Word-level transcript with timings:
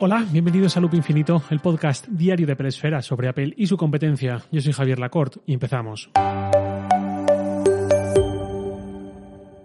Hola, 0.00 0.24
bienvenidos 0.30 0.76
a 0.76 0.80
Loop 0.80 0.94
Infinito, 0.94 1.42
el 1.50 1.58
podcast 1.58 2.06
diario 2.06 2.46
de 2.46 2.54
Pelesfera 2.54 3.02
sobre 3.02 3.28
Apple 3.28 3.52
y 3.56 3.66
su 3.66 3.76
competencia. 3.76 4.40
Yo 4.52 4.60
soy 4.60 4.72
Javier 4.72 5.00
Lacorte 5.00 5.40
y 5.44 5.54
empezamos. 5.54 6.08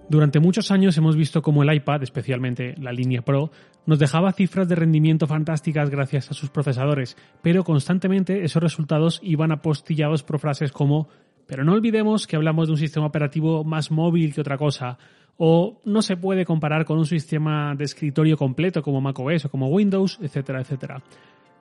Durante 0.09 0.39
muchos 0.39 0.71
años 0.71 0.97
hemos 0.97 1.15
visto 1.15 1.43
cómo 1.43 1.61
el 1.61 1.71
iPad, 1.71 2.01
especialmente 2.01 2.73
la 2.79 2.91
línea 2.91 3.21
Pro, 3.21 3.51
nos 3.85 3.99
dejaba 3.99 4.31
cifras 4.31 4.67
de 4.67 4.73
rendimiento 4.73 5.27
fantásticas 5.27 5.91
gracias 5.91 6.31
a 6.31 6.33
sus 6.33 6.49
procesadores, 6.49 7.15
pero 7.43 7.63
constantemente 7.63 8.43
esos 8.43 8.63
resultados 8.63 9.19
iban 9.21 9.51
apostillados 9.51 10.23
por 10.23 10.39
frases 10.39 10.71
como 10.71 11.09
pero 11.45 11.63
no 11.63 11.73
olvidemos 11.73 12.25
que 12.25 12.35
hablamos 12.35 12.67
de 12.67 12.73
un 12.73 12.77
sistema 12.77 13.05
operativo 13.05 13.63
más 13.63 13.91
móvil 13.91 14.33
que 14.33 14.41
otra 14.41 14.57
cosa, 14.57 14.97
o 15.37 15.81
no 15.85 16.01
se 16.01 16.17
puede 16.17 16.45
comparar 16.45 16.85
con 16.85 16.97
un 16.97 17.05
sistema 17.05 17.75
de 17.75 17.85
escritorio 17.85 18.37
completo 18.37 18.81
como 18.81 19.01
macOS 19.01 19.45
o 19.45 19.49
como 19.49 19.67
Windows, 19.67 20.19
etcétera, 20.21 20.61
etcétera. 20.61 21.03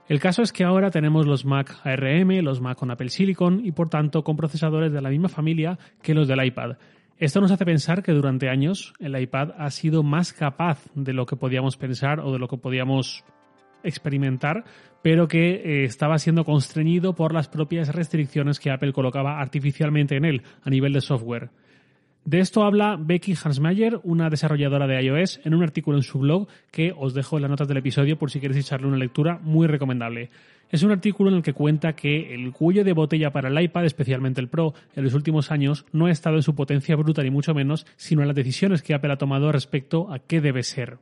El 0.08 0.20
caso 0.20 0.42
es 0.42 0.52
que 0.52 0.64
ahora 0.64 0.90
tenemos 0.90 1.26
los 1.26 1.44
Mac 1.44 1.80
ARM, 1.84 2.42
los 2.42 2.60
Mac 2.60 2.76
con 2.76 2.90
Apple 2.90 3.08
Silicon 3.08 3.64
y 3.64 3.72
por 3.72 3.88
tanto 3.88 4.22
con 4.24 4.36
procesadores 4.36 4.92
de 4.92 5.00
la 5.00 5.10
misma 5.10 5.28
familia 5.28 5.78
que 6.02 6.14
los 6.14 6.28
del 6.28 6.44
iPad. 6.44 6.76
Esto 7.18 7.40
nos 7.40 7.52
hace 7.52 7.64
pensar 7.64 8.02
que 8.02 8.12
durante 8.12 8.48
años 8.48 8.94
el 8.98 9.18
iPad 9.18 9.52
ha 9.56 9.70
sido 9.70 10.02
más 10.02 10.32
capaz 10.32 10.84
de 10.94 11.12
lo 11.12 11.24
que 11.24 11.36
podíamos 11.36 11.76
pensar 11.76 12.18
o 12.20 12.32
de 12.32 12.38
lo 12.38 12.48
que 12.48 12.56
podíamos 12.56 13.24
experimentar, 13.84 14.64
pero 15.02 15.28
que 15.28 15.54
eh, 15.54 15.84
estaba 15.84 16.18
siendo 16.18 16.44
constreñido 16.44 17.14
por 17.14 17.32
las 17.32 17.48
propias 17.48 17.94
restricciones 17.94 18.58
que 18.58 18.70
Apple 18.70 18.92
colocaba 18.92 19.40
artificialmente 19.40 20.16
en 20.16 20.24
él 20.24 20.42
a 20.62 20.70
nivel 20.70 20.92
de 20.92 21.00
software. 21.00 21.50
De 22.24 22.38
esto 22.38 22.62
habla 22.62 22.96
Becky 23.00 23.34
Hansmeyer, 23.34 23.98
una 24.04 24.30
desarrolladora 24.30 24.86
de 24.86 25.02
iOS, 25.02 25.40
en 25.44 25.54
un 25.54 25.64
artículo 25.64 25.96
en 25.96 26.04
su 26.04 26.20
blog 26.20 26.46
que 26.70 26.94
os 26.96 27.14
dejo 27.14 27.36
en 27.36 27.42
las 27.42 27.50
notas 27.50 27.66
del 27.66 27.78
episodio 27.78 28.16
por 28.16 28.30
si 28.30 28.38
queréis 28.38 28.64
echarle 28.64 28.86
una 28.86 28.96
lectura 28.96 29.40
muy 29.42 29.66
recomendable. 29.66 30.30
Es 30.70 30.84
un 30.84 30.92
artículo 30.92 31.30
en 31.30 31.36
el 31.36 31.42
que 31.42 31.52
cuenta 31.52 31.94
que 31.94 32.32
el 32.32 32.52
cuello 32.52 32.84
de 32.84 32.92
botella 32.92 33.32
para 33.32 33.48
el 33.48 33.60
iPad, 33.60 33.86
especialmente 33.86 34.40
el 34.40 34.48
Pro, 34.48 34.72
en 34.94 35.02
los 35.02 35.14
últimos 35.14 35.50
años 35.50 35.84
no 35.92 36.06
ha 36.06 36.12
estado 36.12 36.36
en 36.36 36.42
su 36.42 36.54
potencia 36.54 36.94
bruta 36.94 37.24
ni 37.24 37.30
mucho 37.30 37.54
menos, 37.54 37.86
sino 37.96 38.22
en 38.22 38.28
las 38.28 38.36
decisiones 38.36 38.82
que 38.82 38.94
Apple 38.94 39.12
ha 39.12 39.18
tomado 39.18 39.50
respecto 39.50 40.12
a 40.12 40.20
qué 40.20 40.40
debe 40.40 40.62
ser. 40.62 40.98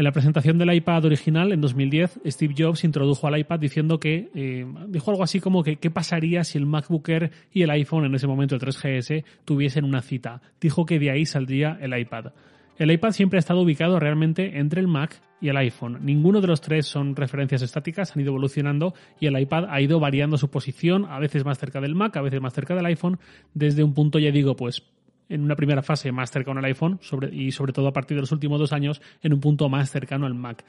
En 0.00 0.04
la 0.04 0.12
presentación 0.12 0.56
del 0.56 0.72
iPad 0.72 1.04
original 1.04 1.52
en 1.52 1.60
2010, 1.60 2.20
Steve 2.24 2.54
Jobs 2.56 2.84
introdujo 2.84 3.26
al 3.26 3.38
iPad 3.38 3.60
diciendo 3.60 4.00
que 4.00 4.30
eh, 4.34 4.64
dijo 4.88 5.10
algo 5.10 5.22
así 5.22 5.40
como 5.40 5.62
que 5.62 5.76
qué 5.76 5.90
pasaría 5.90 6.42
si 6.42 6.56
el 6.56 6.64
MacBook 6.64 7.06
Air 7.10 7.30
y 7.52 7.64
el 7.64 7.70
iPhone 7.70 8.06
en 8.06 8.14
ese 8.14 8.26
momento 8.26 8.54
el 8.54 8.62
3GS 8.62 9.24
tuviesen 9.44 9.84
una 9.84 10.00
cita. 10.00 10.40
Dijo 10.58 10.86
que 10.86 10.98
de 10.98 11.10
ahí 11.10 11.26
saldría 11.26 11.76
el 11.82 11.94
iPad. 11.94 12.32
El 12.78 12.90
iPad 12.90 13.10
siempre 13.10 13.36
ha 13.36 13.40
estado 13.40 13.60
ubicado 13.60 14.00
realmente 14.00 14.58
entre 14.58 14.80
el 14.80 14.88
Mac 14.88 15.20
y 15.38 15.50
el 15.50 15.58
iPhone. 15.58 15.98
Ninguno 16.00 16.40
de 16.40 16.46
los 16.46 16.62
tres 16.62 16.86
son 16.86 17.14
referencias 17.14 17.60
estáticas, 17.60 18.16
han 18.16 18.22
ido 18.22 18.30
evolucionando 18.30 18.94
y 19.20 19.26
el 19.26 19.38
iPad 19.38 19.66
ha 19.68 19.82
ido 19.82 20.00
variando 20.00 20.38
su 20.38 20.48
posición, 20.48 21.04
a 21.10 21.18
veces 21.18 21.44
más 21.44 21.58
cerca 21.58 21.78
del 21.82 21.94
Mac, 21.94 22.16
a 22.16 22.22
veces 22.22 22.40
más 22.40 22.54
cerca 22.54 22.74
del 22.74 22.86
iPhone, 22.86 23.18
desde 23.52 23.84
un 23.84 23.92
punto, 23.92 24.18
ya 24.18 24.30
digo, 24.30 24.56
pues 24.56 24.82
en 25.30 25.42
una 25.42 25.56
primera 25.56 25.82
fase 25.82 26.12
más 26.12 26.30
cercano 26.30 26.58
al 26.58 26.66
iPhone 26.66 27.00
y 27.32 27.52
sobre 27.52 27.72
todo 27.72 27.88
a 27.88 27.92
partir 27.92 28.16
de 28.16 28.20
los 28.20 28.32
últimos 28.32 28.58
dos 28.58 28.74
años 28.74 29.00
en 29.22 29.32
un 29.32 29.40
punto 29.40 29.68
más 29.70 29.90
cercano 29.90 30.26
al 30.26 30.34
Mac. 30.34 30.62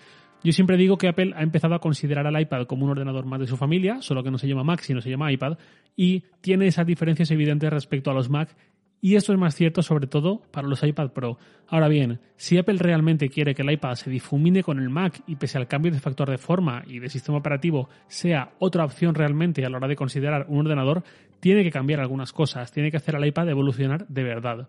Yo 0.44 0.54
siempre 0.54 0.78
digo 0.78 0.98
que 0.98 1.08
Apple 1.08 1.34
ha 1.36 1.44
empezado 1.44 1.76
a 1.76 1.80
considerar 1.80 2.26
al 2.26 2.40
iPad 2.40 2.66
como 2.66 2.86
un 2.86 2.92
ordenador 2.92 3.26
más 3.26 3.40
de 3.40 3.48
su 3.48 3.58
familia, 3.58 4.02
solo 4.02 4.24
que 4.24 4.32
no 4.32 4.38
se 4.38 4.48
llama 4.48 4.64
Mac, 4.64 4.80
sino 4.82 5.02
se 5.02 5.10
llama 5.10 5.32
iPad, 5.32 5.58
y 5.96 6.24
tiene 6.42 6.68
esas 6.68 6.88
diferencias 6.88 7.30
evidentes 7.30 7.70
respecto 7.70 8.10
a 8.10 8.14
los 8.14 8.30
Mac 8.30 8.56
y 9.02 9.16
esto 9.16 9.34
es 9.34 9.40
más 9.40 9.56
cierto 9.56 9.82
sobre 9.82 10.06
todo 10.06 10.44
para 10.52 10.68
los 10.68 10.84
iPad 10.84 11.10
Pro. 11.10 11.38
Ahora 11.68 11.88
bien, 11.88 12.20
si 12.38 12.58
Apple 12.58 12.78
realmente 12.78 13.30
quiere 13.30 13.56
que 13.56 13.64
el 13.64 13.72
iPad 13.72 13.96
se 13.96 14.12
difumine 14.12 14.62
con 14.62 14.80
el 14.80 14.90
Mac 14.90 15.24
y 15.26 15.36
pese 15.36 15.58
al 15.58 15.68
cambio 15.68 15.92
de 15.92 16.00
factor 16.00 16.30
de 16.30 16.38
forma 16.38 16.84
y 16.86 17.00
de 17.00 17.10
sistema 17.10 17.40
operativo 17.40 17.90
sea 18.08 18.52
otra 18.60 18.86
opción 18.86 19.16
realmente 19.16 19.66
a 19.66 19.70
la 19.70 19.78
hora 19.78 19.88
de 19.88 19.96
considerar 19.96 20.46
un 20.48 20.60
ordenador, 20.60 21.04
tiene 21.40 21.64
que 21.64 21.72
cambiar 21.72 22.00
algunas 22.00 22.32
cosas, 22.32 22.72
tiene 22.72 22.92
que 22.92 22.98
hacer 22.98 23.16
al 23.16 23.26
iPad 23.26 23.50
evolucionar 23.50 24.08
de 24.08 24.24
verdad. 24.24 24.68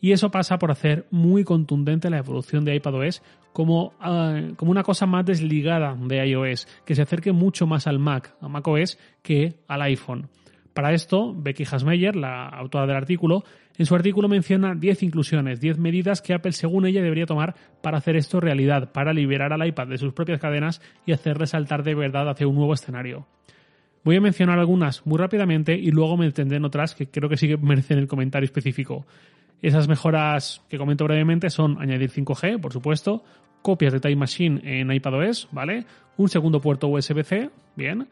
Y 0.00 0.12
eso 0.12 0.30
pasa 0.30 0.58
por 0.58 0.70
hacer 0.70 1.06
muy 1.10 1.44
contundente 1.44 2.10
la 2.10 2.18
evolución 2.18 2.64
de 2.64 2.74
iPadOS 2.74 3.22
como, 3.52 3.92
ah, 4.00 4.40
como 4.56 4.70
una 4.70 4.82
cosa 4.82 5.06
más 5.06 5.26
desligada 5.26 5.94
de 5.94 6.26
iOS, 6.26 6.66
que 6.84 6.94
se 6.94 7.02
acerque 7.02 7.32
mucho 7.32 7.66
más 7.66 7.86
al 7.86 7.98
Mac, 7.98 8.34
a 8.40 8.48
macOS, 8.48 8.98
que 9.22 9.56
al 9.68 9.82
iPhone. 9.82 10.28
Para 10.74 10.92
esto, 10.92 11.34
Becky 11.36 11.64
Hasmeyer, 11.64 12.14
la 12.14 12.48
autora 12.48 12.86
del 12.86 12.96
artículo, 12.96 13.42
en 13.76 13.86
su 13.86 13.94
artículo 13.94 14.28
menciona 14.28 14.74
10 14.74 15.02
inclusiones, 15.02 15.60
10 15.60 15.78
medidas 15.78 16.22
que 16.22 16.34
Apple, 16.34 16.52
según 16.52 16.86
ella, 16.86 17.02
debería 17.02 17.26
tomar 17.26 17.54
para 17.82 17.98
hacer 17.98 18.14
esto 18.16 18.40
realidad, 18.40 18.92
para 18.92 19.12
liberar 19.12 19.52
al 19.52 19.66
iPad 19.66 19.88
de 19.88 19.98
sus 19.98 20.12
propias 20.12 20.38
cadenas 20.38 20.80
y 21.06 21.12
hacerle 21.12 21.46
saltar 21.46 21.82
de 21.82 21.94
verdad 21.94 22.28
hacia 22.28 22.46
un 22.46 22.54
nuevo 22.54 22.74
escenario. 22.74 23.26
Voy 24.04 24.16
a 24.16 24.20
mencionar 24.20 24.58
algunas 24.58 25.04
muy 25.06 25.18
rápidamente 25.18 25.74
y 25.74 25.90
luego 25.90 26.16
me 26.16 26.26
entendré 26.26 26.58
en 26.58 26.64
otras 26.64 26.94
que 26.94 27.08
creo 27.08 27.28
que 27.28 27.36
sí 27.36 27.48
que 27.48 27.56
merecen 27.56 27.98
el 27.98 28.06
comentario 28.06 28.44
específico. 28.44 29.06
Esas 29.60 29.88
mejoras 29.88 30.62
que 30.70 30.78
comento 30.78 31.04
brevemente 31.04 31.50
son 31.50 31.80
añadir 31.82 32.10
5G, 32.10 32.60
por 32.60 32.72
supuesto, 32.72 33.24
copias 33.60 33.92
de 33.92 34.00
Time 34.00 34.16
Machine 34.16 34.60
en 34.62 34.90
iPadOS, 34.90 35.48
¿vale? 35.52 35.84
Un 36.16 36.28
segundo 36.28 36.60
puerto 36.60 36.88
USB-C, 36.88 37.50
bien 37.76 38.06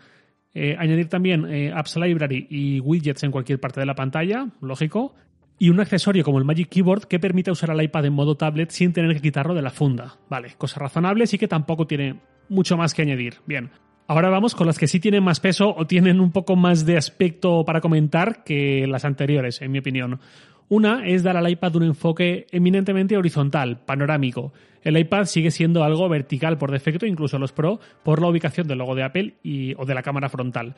eh, 0.54 0.76
añadir 0.78 1.08
también 1.08 1.46
eh, 1.46 1.72
Apps 1.74 1.96
Library 1.96 2.46
y 2.50 2.80
widgets 2.80 3.22
en 3.22 3.30
cualquier 3.30 3.60
parte 3.60 3.80
de 3.80 3.86
la 3.86 3.94
pantalla, 3.94 4.48
lógico. 4.60 5.14
Y 5.60 5.70
un 5.70 5.80
accesorio 5.80 6.22
como 6.22 6.38
el 6.38 6.44
Magic 6.44 6.68
Keyboard 6.68 7.06
que 7.06 7.18
permite 7.18 7.50
usar 7.50 7.70
el 7.70 7.82
iPad 7.82 8.06
en 8.06 8.12
modo 8.12 8.36
tablet 8.36 8.70
sin 8.70 8.92
tener 8.92 9.12
que 9.14 9.20
quitarlo 9.20 9.54
de 9.54 9.62
la 9.62 9.70
funda. 9.70 10.16
Vale, 10.30 10.54
cosa 10.56 10.78
razonable, 10.80 11.26
sí 11.26 11.36
que 11.36 11.48
tampoco 11.48 11.86
tiene 11.86 12.20
mucho 12.48 12.76
más 12.76 12.94
que 12.94 13.02
añadir. 13.02 13.34
Bien. 13.46 13.70
Ahora 14.06 14.30
vamos 14.30 14.54
con 14.54 14.66
las 14.66 14.78
que 14.78 14.86
sí 14.86 15.00
tienen 15.00 15.22
más 15.22 15.38
peso 15.38 15.74
o 15.76 15.86
tienen 15.86 16.20
un 16.20 16.32
poco 16.32 16.56
más 16.56 16.86
de 16.86 16.96
aspecto 16.96 17.64
para 17.66 17.82
comentar 17.82 18.42
que 18.42 18.86
las 18.86 19.04
anteriores, 19.04 19.60
en 19.60 19.70
mi 19.70 19.80
opinión. 19.80 20.20
Una 20.68 21.06
es 21.06 21.22
dar 21.22 21.36
al 21.36 21.48
iPad 21.48 21.76
un 21.76 21.84
enfoque 21.84 22.46
eminentemente 22.50 23.16
horizontal, 23.16 23.80
panorámico. 23.86 24.52
El 24.82 24.98
iPad 24.98 25.24
sigue 25.24 25.50
siendo 25.50 25.82
algo 25.82 26.08
vertical 26.08 26.58
por 26.58 26.70
defecto, 26.70 27.06
incluso 27.06 27.38
los 27.38 27.52
Pro, 27.52 27.80
por 28.02 28.20
la 28.20 28.28
ubicación 28.28 28.68
del 28.68 28.78
logo 28.78 28.94
de 28.94 29.02
Apple 29.02 29.34
y, 29.42 29.74
o 29.78 29.86
de 29.86 29.94
la 29.94 30.02
cámara 30.02 30.28
frontal. 30.28 30.74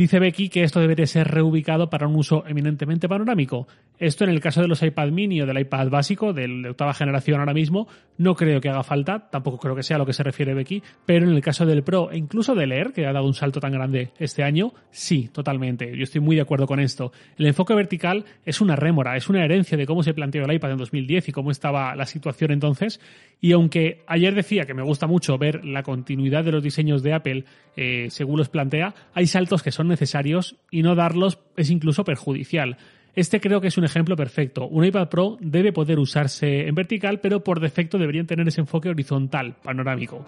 Dice 0.00 0.18
Becky 0.18 0.48
que 0.48 0.62
esto 0.62 0.80
debería 0.80 1.06
ser 1.06 1.28
reubicado 1.28 1.90
para 1.90 2.08
un 2.08 2.16
uso 2.16 2.42
eminentemente 2.46 3.06
panorámico. 3.06 3.68
Esto 3.98 4.24
en 4.24 4.30
el 4.30 4.40
caso 4.40 4.62
de 4.62 4.66
los 4.66 4.82
iPad 4.82 5.08
mini 5.10 5.42
o 5.42 5.46
del 5.46 5.58
iPad 5.58 5.90
básico, 5.90 6.32
de 6.32 6.70
octava 6.70 6.94
generación 6.94 7.38
ahora 7.38 7.52
mismo, 7.52 7.86
no 8.16 8.34
creo 8.34 8.62
que 8.62 8.70
haga 8.70 8.82
falta, 8.82 9.28
tampoco 9.28 9.58
creo 9.58 9.76
que 9.76 9.82
sea 9.82 9.96
a 9.96 9.98
lo 9.98 10.06
que 10.06 10.14
se 10.14 10.22
refiere 10.22 10.54
Becky, 10.54 10.82
pero 11.04 11.26
en 11.26 11.34
el 11.34 11.42
caso 11.42 11.66
del 11.66 11.82
Pro 11.82 12.10
e 12.10 12.16
incluso 12.16 12.54
del 12.54 12.72
Air, 12.72 12.94
que 12.94 13.04
ha 13.04 13.12
dado 13.12 13.26
un 13.26 13.34
salto 13.34 13.60
tan 13.60 13.72
grande 13.72 14.12
este 14.18 14.42
año, 14.42 14.72
sí, 14.90 15.28
totalmente. 15.30 15.94
Yo 15.94 16.04
estoy 16.04 16.22
muy 16.22 16.34
de 16.34 16.40
acuerdo 16.40 16.66
con 16.66 16.80
esto. 16.80 17.12
El 17.36 17.46
enfoque 17.46 17.74
vertical 17.74 18.24
es 18.46 18.62
una 18.62 18.76
rémora, 18.76 19.18
es 19.18 19.28
una 19.28 19.44
herencia 19.44 19.76
de 19.76 19.84
cómo 19.84 20.02
se 20.02 20.14
planteó 20.14 20.46
el 20.46 20.52
iPad 20.54 20.70
en 20.70 20.78
2010 20.78 21.28
y 21.28 21.32
cómo 21.32 21.50
estaba 21.50 21.94
la 21.94 22.06
situación 22.06 22.52
entonces. 22.52 23.02
Y 23.38 23.52
aunque 23.52 24.02
ayer 24.06 24.34
decía 24.34 24.64
que 24.64 24.72
me 24.72 24.82
gusta 24.82 25.06
mucho 25.06 25.36
ver 25.36 25.62
la 25.62 25.82
continuidad 25.82 26.42
de 26.42 26.52
los 26.52 26.62
diseños 26.62 27.02
de 27.02 27.12
Apple 27.12 27.44
eh, 27.76 28.06
según 28.08 28.38
los 28.38 28.48
plantea, 28.48 28.94
hay 29.12 29.26
saltos 29.26 29.62
que 29.62 29.72
son 29.72 29.89
necesarios 29.90 30.56
y 30.70 30.82
no 30.82 30.94
darlos 30.94 31.38
es 31.56 31.70
incluso 31.70 32.04
perjudicial. 32.04 32.78
Este 33.14 33.40
creo 33.40 33.60
que 33.60 33.68
es 33.68 33.76
un 33.76 33.84
ejemplo 33.84 34.16
perfecto. 34.16 34.66
Un 34.66 34.84
iPad 34.84 35.08
Pro 35.08 35.36
debe 35.40 35.72
poder 35.72 35.98
usarse 35.98 36.68
en 36.68 36.74
vertical, 36.74 37.20
pero 37.20 37.44
por 37.44 37.60
defecto 37.60 37.98
deberían 37.98 38.26
tener 38.26 38.48
ese 38.48 38.60
enfoque 38.60 38.88
horizontal, 38.88 39.56
panorámico. 39.62 40.24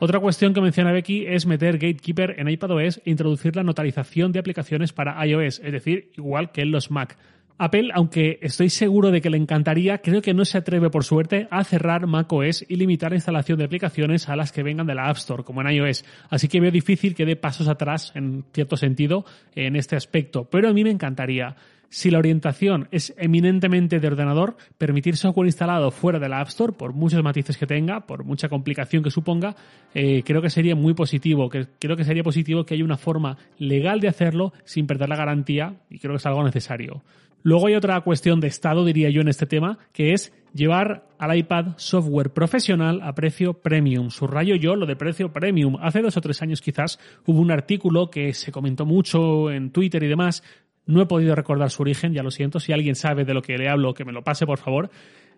Otra 0.00 0.20
cuestión 0.20 0.54
que 0.54 0.60
menciona 0.60 0.92
Becky 0.92 1.26
es 1.26 1.44
meter 1.44 1.76
Gatekeeper 1.76 2.36
en 2.38 2.48
iPadOS 2.48 3.02
e 3.04 3.10
introducir 3.10 3.56
la 3.56 3.64
notarización 3.64 4.30
de 4.30 4.38
aplicaciones 4.38 4.92
para 4.92 5.24
iOS, 5.26 5.60
es 5.64 5.72
decir, 5.72 6.12
igual 6.16 6.52
que 6.52 6.62
en 6.62 6.70
los 6.70 6.90
Mac. 6.90 7.18
Apple, 7.60 7.90
aunque 7.92 8.38
estoy 8.40 8.70
seguro 8.70 9.10
de 9.10 9.20
que 9.20 9.30
le 9.30 9.36
encantaría, 9.36 9.98
creo 9.98 10.22
que 10.22 10.32
no 10.32 10.44
se 10.44 10.58
atreve 10.58 10.90
por 10.90 11.02
suerte 11.02 11.48
a 11.50 11.64
cerrar 11.64 12.06
macOS 12.06 12.64
y 12.68 12.76
limitar 12.76 13.10
la 13.10 13.16
instalación 13.16 13.58
de 13.58 13.64
aplicaciones 13.64 14.28
a 14.28 14.36
las 14.36 14.52
que 14.52 14.62
vengan 14.62 14.86
de 14.86 14.94
la 14.94 15.08
App 15.08 15.16
Store, 15.16 15.42
como 15.42 15.60
en 15.60 15.70
iOS. 15.74 16.04
Así 16.30 16.46
que 16.46 16.60
veo 16.60 16.70
difícil 16.70 17.16
que 17.16 17.26
dé 17.26 17.34
pasos 17.34 17.66
atrás, 17.66 18.12
en 18.14 18.44
cierto 18.52 18.76
sentido, 18.76 19.24
en 19.56 19.74
este 19.74 19.96
aspecto. 19.96 20.44
Pero 20.44 20.68
a 20.68 20.72
mí 20.72 20.84
me 20.84 20.90
encantaría. 20.90 21.56
Si 21.90 22.10
la 22.10 22.18
orientación 22.18 22.86
es 22.92 23.14
eminentemente 23.16 23.98
de 23.98 24.06
ordenador, 24.06 24.56
permitir 24.76 25.16
software 25.16 25.48
instalado 25.48 25.90
fuera 25.90 26.20
de 26.20 26.28
la 26.28 26.40
App 26.40 26.48
Store, 26.48 26.74
por 26.74 26.92
muchos 26.92 27.22
matices 27.24 27.56
que 27.56 27.66
tenga, 27.66 28.06
por 28.06 28.24
mucha 28.24 28.48
complicación 28.48 29.02
que 29.02 29.10
suponga, 29.10 29.56
eh, 29.94 30.22
creo 30.22 30.42
que 30.42 30.50
sería 30.50 30.76
muy 30.76 30.94
positivo. 30.94 31.48
creo 31.48 31.96
que 31.96 32.04
sería 32.04 32.22
positivo 32.22 32.64
que 32.64 32.74
haya 32.74 32.84
una 32.84 32.98
forma 32.98 33.36
legal 33.58 34.00
de 34.00 34.08
hacerlo 34.08 34.52
sin 34.64 34.86
perder 34.86 35.08
la 35.08 35.16
garantía 35.16 35.74
y 35.90 35.98
creo 35.98 36.12
que 36.12 36.18
es 36.18 36.26
algo 36.26 36.44
necesario. 36.44 37.02
Luego 37.42 37.68
hay 37.68 37.74
otra 37.74 38.00
cuestión 38.00 38.40
de 38.40 38.48
estado, 38.48 38.84
diría 38.84 39.10
yo, 39.10 39.20
en 39.20 39.28
este 39.28 39.46
tema, 39.46 39.78
que 39.92 40.12
es 40.12 40.32
llevar 40.54 41.08
al 41.18 41.36
iPad 41.36 41.74
software 41.76 42.32
profesional 42.32 43.00
a 43.02 43.14
precio 43.14 43.54
premium. 43.54 44.10
Subrayo 44.10 44.56
yo 44.56 44.76
lo 44.76 44.86
de 44.86 44.96
precio 44.96 45.32
premium. 45.32 45.76
Hace 45.80 46.02
dos 46.02 46.16
o 46.16 46.20
tres 46.20 46.42
años 46.42 46.60
quizás 46.60 46.98
hubo 47.26 47.40
un 47.40 47.50
artículo 47.50 48.10
que 48.10 48.34
se 48.34 48.52
comentó 48.52 48.86
mucho 48.86 49.50
en 49.50 49.70
Twitter 49.70 50.02
y 50.02 50.08
demás. 50.08 50.42
No 50.86 51.02
he 51.02 51.06
podido 51.06 51.34
recordar 51.34 51.70
su 51.70 51.82
origen, 51.82 52.12
ya 52.12 52.22
lo 52.22 52.30
siento. 52.30 52.60
Si 52.60 52.72
alguien 52.72 52.94
sabe 52.94 53.24
de 53.24 53.34
lo 53.34 53.42
que 53.42 53.58
le 53.58 53.68
hablo, 53.68 53.94
que 53.94 54.04
me 54.04 54.12
lo 54.12 54.22
pase, 54.24 54.46
por 54.46 54.58
favor 54.58 54.90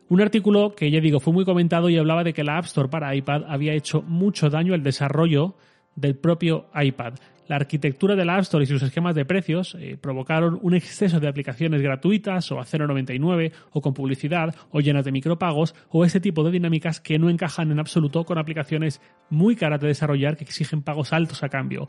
Un 0.09 0.21
artículo 0.21 0.75
que 0.75 0.91
ya 0.91 1.01
digo 1.01 1.21
fue 1.21 1.33
muy 1.33 1.45
comentado 1.45 1.91
y 1.91 1.99
hablaba 1.99 2.25
de 2.25 2.33
que 2.33 2.45
la 2.45 2.59
App 2.59 2.67
Store 2.67 2.89
para 2.89 3.15
iPad 3.15 3.45
había 3.49 3.75
hecho 3.75 4.03
mucho 4.03 4.49
daño 4.49 4.75
al 4.75 4.83
desarrollo 4.83 5.55
del 5.97 6.17
propio 6.17 6.67
iPad. 6.75 7.15
La 7.51 7.57
arquitectura 7.57 8.15
de 8.15 8.25
la 8.25 8.37
App 8.37 8.43
Store 8.43 8.63
y 8.63 8.67
sus 8.69 8.81
esquemas 8.81 9.17
de 9.17 9.25
precios 9.25 9.77
eh, 9.81 9.99
provocaron 10.01 10.61
un 10.63 10.73
exceso 10.73 11.19
de 11.19 11.27
aplicaciones 11.27 11.83
gratuitas 11.83 12.53
o 12.53 12.61
a 12.61 12.65
0,99 12.65 13.51
o 13.73 13.81
con 13.81 13.93
publicidad 13.93 14.55
o 14.71 14.79
llenas 14.79 15.05
de 15.05 15.11
micropagos 15.11 15.75
o 15.89 16.05
ese 16.05 16.21
tipo 16.21 16.45
de 16.45 16.53
dinámicas 16.53 17.01
que 17.01 17.19
no 17.19 17.29
encajan 17.29 17.73
en 17.73 17.81
absoluto 17.81 18.23
con 18.23 18.39
aplicaciones 18.39 19.01
muy 19.31 19.57
caras 19.57 19.81
de 19.81 19.89
desarrollar 19.89 20.37
que 20.37 20.45
exigen 20.45 20.83
pagos 20.83 21.13
altos 21.13 21.43
a 21.43 21.49
cambio. 21.49 21.89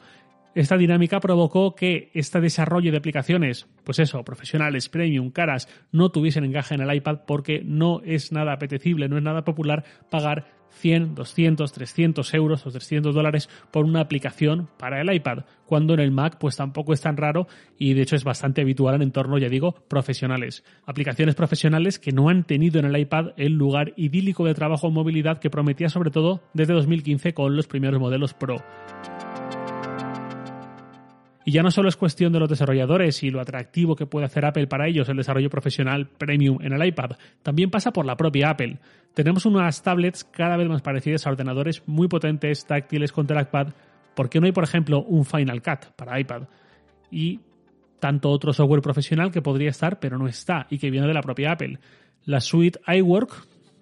Esta 0.53 0.75
dinámica 0.75 1.21
provocó 1.21 1.75
que 1.75 2.12
este 2.13 2.42
desarrollo 2.42 2.92
de 2.92 2.98
aplicaciones, 2.98 3.68
pues 3.86 4.00
eso, 4.00 4.21
profesionales, 4.25 4.89
premium, 4.89 5.31
caras, 5.31 5.69
no 5.94 6.09
tuviesen 6.09 6.44
encaje 6.44 6.75
en 6.75 6.81
el 6.81 6.94
iPad 6.94 7.19
porque 7.25 7.62
no 7.63 8.01
es 8.03 8.33
nada 8.33 8.51
apetecible, 8.51 9.07
no 9.07 9.18
es 9.18 9.24
nada 9.24 9.45
popular 9.45 9.86
pagar 10.09 10.48
100, 10.71 11.15
200, 11.15 11.71
300 11.71 12.33
euros 12.33 12.65
o 12.65 12.71
300 12.71 13.15
dólares 13.15 13.50
por 13.71 13.86
una 13.86 14.01
aplicación 14.01 14.68
para 14.77 15.00
el 15.00 15.13
iPad, 15.13 15.45
cuando 15.65 15.94
en 15.94 16.01
el 16.01 16.12
Mac 16.12 16.38
pues 16.38 16.57
tampoco 16.57 16.92
es 16.92 17.00
tan 17.00 17.15
raro 17.15 17.48
y 17.77 17.94
de 17.94 18.01
hecho 18.01 18.18
es 18.18 18.25
bastante 18.25 18.62
habitual 18.62 18.95
en 18.95 19.03
entornos, 19.03 19.39
ya 19.39 19.48
digo, 19.48 19.74
profesionales. 19.88 20.65
Aplicaciones 20.86 21.36
profesionales 21.36 21.98
que 21.98 22.12
no 22.12 22.27
han 22.27 22.44
tenido 22.44 22.80
en 22.80 22.86
el 22.86 22.98
iPad 22.98 23.30
el 23.38 23.53
lugar 23.53 23.94
idílico 23.95 24.45
de 24.45 24.53
trabajo 24.53 24.88
en 24.88 24.94
movilidad 24.95 25.39
que 25.39 25.50
prometía 25.50 25.88
sobre 25.88 26.12
todo 26.12 26.42
desde 26.53 26.74
2015 26.74 27.33
con 27.33 27.56
los 27.56 27.68
primeros 27.68 28.01
modelos 28.01 28.33
Pro. 28.33 28.57
Y 31.44 31.52
ya 31.52 31.64
no 31.64 31.72
solo 31.72 31.90
es 31.90 31.98
cuestión 31.98 32.32
de 32.32 32.40
los 32.40 32.50
desarrolladores 32.50 33.24
y 33.24 33.32
lo 33.32 33.42
atractivo 33.42 33.96
que 33.96 34.06
puede 34.06 34.26
hacer 34.26 34.46
Apple 34.46 34.68
para 34.68 34.88
ellos 34.88 35.10
el 35.10 35.18
desarrollo 35.18 35.50
profesional 35.50 36.08
premium 36.08 36.60
en 36.62 36.74
el 36.74 36.86
iPad, 36.86 37.12
también 37.42 37.72
pasa 37.72 37.92
por 37.92 38.06
la 38.06 38.16
propia 38.16 38.52
Apple. 38.52 38.78
Tenemos 39.14 39.46
unas 39.46 39.82
tablets 39.82 40.24
cada 40.24 40.56
vez 40.56 40.70
más 40.70 40.82
parecidas 40.82 41.26
a 41.26 41.32
ordenadores 41.32 41.84
muy 41.88 42.08
potentes, 42.08 42.66
táctiles 42.66 43.12
con 43.12 43.28
trackpad. 43.28 43.74
¿Por 44.16 44.30
qué 44.30 44.40
no 44.40 44.46
hay, 44.46 44.52
por 44.52 44.64
ejemplo, 44.64 45.04
un 45.04 45.26
Final 45.26 45.62
Cut 45.62 45.94
para 45.96 46.20
iPad? 46.20 46.44
Y 47.10 47.40
tanto 48.00 48.30
otro 48.30 48.54
software 48.54 48.82
profesional 48.82 49.32
que 49.32 49.42
podría 49.42 49.70
estar, 49.70 50.00
pero 50.00 50.18
no 50.18 50.28
está, 50.28 50.68
y 50.70 50.78
que 50.78 50.90
viene 50.90 51.08
de 51.08 51.14
la 51.14 51.22
propia 51.22 51.52
Apple. 51.52 51.80
La 52.26 52.40
suite 52.40 52.80
iWork, 52.88 53.32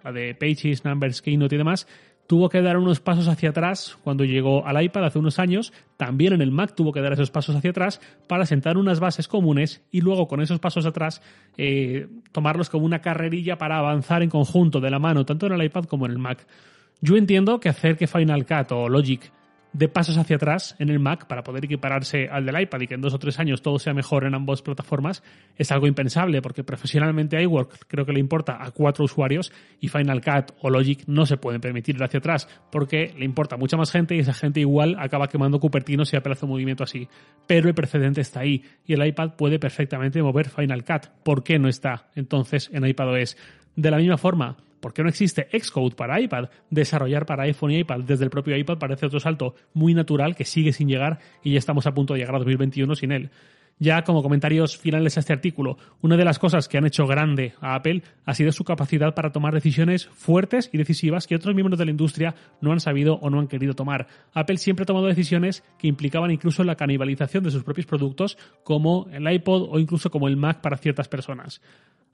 la 0.04 0.12
de 0.12 0.34
Pages, 0.34 0.86
Numbers, 0.86 1.22
Keynote 1.22 1.56
y 1.56 1.58
demás, 1.58 1.88
tuvo 2.30 2.48
que 2.48 2.62
dar 2.62 2.78
unos 2.78 3.00
pasos 3.00 3.28
hacia 3.28 3.50
atrás 3.50 3.98
cuando 4.04 4.24
llegó 4.24 4.64
al 4.68 4.80
iPad 4.84 5.06
hace 5.06 5.18
unos 5.18 5.40
años, 5.40 5.74
también 5.98 6.32
en 6.32 6.44
el 6.44 6.52
Mac 6.52 6.76
tuvo 6.76 6.92
que 6.92 7.02
dar 7.02 7.12
esos 7.12 7.32
pasos 7.32 7.56
hacia 7.56 7.72
atrás 7.72 8.00
para 8.28 8.46
sentar 8.46 8.78
unas 8.78 9.00
bases 9.00 9.28
comunes 9.28 9.82
y 9.90 10.02
luego 10.02 10.28
con 10.28 10.40
esos 10.40 10.60
pasos 10.60 10.86
atrás 10.86 11.24
eh, 11.58 12.08
tomarlos 12.32 12.70
como 12.70 12.86
una 12.86 13.02
carrerilla 13.02 13.58
para 13.58 13.80
avanzar 13.80 14.22
en 14.22 14.30
conjunto 14.30 14.80
de 14.80 14.92
la 14.92 15.00
mano, 15.00 15.26
tanto 15.26 15.48
en 15.48 15.54
el 15.54 15.64
iPad 15.64 15.86
como 15.86 16.06
en 16.06 16.12
el 16.12 16.20
Mac. 16.20 16.46
Yo 17.02 17.18
entiendo 17.18 17.60
que 17.60 17.70
hacer 17.70 17.98
que 17.98 18.06
Final 18.06 18.46
Cut 18.46 18.74
o 18.74 18.88
Logic 18.90 19.32
de 19.74 19.88
pasos 19.90 20.18
hacia 20.18 20.38
atrás 20.38 20.76
en 20.80 20.90
el 20.90 21.00
Mac 21.00 21.28
para 21.28 21.44
poder 21.44 21.66
equipararse 21.66 22.28
al 22.30 22.46
del 22.46 22.62
iPad 22.62 22.82
y 22.82 22.88
que 22.88 22.94
en 22.96 23.02
dos 23.02 23.14
o 23.14 23.20
tres 23.20 23.40
años 23.40 23.62
todo 23.62 23.80
sea 23.80 23.94
mejor 23.94 24.26
en 24.26 24.36
ambas 24.36 24.62
plataformas 24.62 25.24
es 25.58 25.72
algo 25.72 25.88
impensable 25.88 26.42
porque 26.42 26.64
profesionalmente 26.64 27.42
iWork 27.42 27.88
creo 27.88 28.06
que 28.06 28.14
le 28.14 28.20
importa 28.20 28.64
a 28.64 28.72
cuatro 28.72 29.06
usuarios 29.06 29.52
y 29.80 29.90
Final 29.90 30.22
Cut 30.22 30.56
o 30.62 30.70
Logic 30.70 31.04
no 31.08 31.26
se 31.26 31.38
pueden 31.38 31.62
permitir 31.62 31.96
ir 31.96 32.04
hacia 32.04 32.20
atrás 32.20 32.48
porque 32.72 33.14
le 33.18 33.26
importa 33.26 33.58
mucha 33.58 33.78
más 33.78 33.92
gente 33.92 34.16
y 34.16 34.20
esa 34.20 34.34
gente 34.34 34.60
igual 34.60 34.96
acaba 35.00 35.28
quemando 35.28 35.60
Cupertino 35.60 36.06
si 36.06 36.16
hace 36.16 36.46
un 36.46 36.52
movimiento 36.52 36.84
así. 36.84 37.08
Pero 37.48 37.68
el 37.68 37.76
precedente 37.76 38.22
está 38.22 38.42
ahí 38.42 38.64
y 38.86 38.94
el 38.94 39.06
iPad 39.06 39.36
puede 39.36 39.60
perfectamente 39.60 40.22
mover 40.22 40.50
Final 40.50 40.84
Cut. 40.84 41.08
¿Por 41.24 41.44
qué 41.44 41.60
no 41.60 41.68
está 41.68 42.10
entonces 42.16 42.70
en 42.74 42.86
iPadOS? 42.86 43.38
De 43.76 43.92
la 43.92 43.98
misma 43.98 44.18
forma, 44.18 44.58
¿Por 44.80 44.94
qué 44.94 45.04
no 45.04 45.10
existe 45.10 45.48
Xcode 45.52 45.96
para 45.96 46.20
iPad? 46.22 46.50
Desarrollar 46.70 47.26
para 47.26 47.44
iPhone 47.44 47.72
y 47.72 47.80
iPad 47.80 48.02
desde 48.02 48.24
el 48.24 48.30
propio 48.30 48.56
iPad 48.56 48.78
parece 48.78 49.06
otro 49.06 49.20
salto 49.20 49.56
muy 49.74 49.94
natural 49.94 50.36
que 50.36 50.46
sigue 50.46 50.72
sin 50.74 50.88
llegar 50.88 51.20
y 51.44 51.54
ya 51.54 51.60
estamos 51.60 51.86
a 51.86 51.94
punto 51.94 52.14
de 52.14 52.22
llegar 52.22 52.36
a 52.36 52.40
2021 52.40 52.96
sin 52.96 53.12
él. 53.12 53.30
Ya 53.82 54.04
como 54.04 54.22
comentarios 54.22 54.78
finales 54.78 55.16
a 55.16 55.22
este 55.22 55.32
artículo, 55.32 55.78
una 56.02 56.18
de 56.18 56.26
las 56.26 56.38
cosas 56.38 56.68
que 56.68 56.78
han 56.78 56.86
hecho 56.86 57.08
grande 57.08 57.54
a 57.62 57.76
Apple 57.76 58.04
ha 58.26 58.34
sido 58.34 58.52
su 58.52 58.66
capacidad 58.66 59.16
para 59.16 59.32
tomar 59.32 59.54
decisiones 59.54 60.06
fuertes 60.08 60.70
y 60.74 60.78
decisivas 60.78 61.28
que 61.28 61.36
otros 61.36 61.56
miembros 61.56 61.80
de 61.80 61.86
la 61.86 61.92
industria 61.92 62.36
no 62.60 62.74
han 62.74 62.82
sabido 62.82 63.16
o 63.16 63.30
no 63.30 63.40
han 63.40 63.48
querido 63.48 63.76
tomar. 63.76 64.08
Apple 64.34 64.58
siempre 64.58 64.84
ha 64.84 64.86
tomado 64.86 65.08
decisiones 65.08 65.64
que 65.78 65.88
implicaban 65.88 66.30
incluso 66.30 66.66
la 66.66 66.76
canibalización 66.76 67.42
de 67.42 67.52
sus 67.52 67.64
propios 67.64 67.88
productos, 67.88 68.38
como 68.66 69.08
el 69.14 69.32
iPod 69.32 69.70
o 69.72 69.80
incluso 69.80 70.12
como 70.12 70.28
el 70.28 70.36
Mac 70.36 70.60
para 70.60 70.76
ciertas 70.76 71.08
personas. 71.08 71.62